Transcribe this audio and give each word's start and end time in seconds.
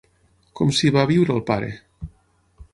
Com 0.59 0.71
s'hi 0.77 0.91
va 0.95 1.03
a 1.07 1.11
viure 1.13 1.35
el 1.37 1.45
pare? 1.53 1.71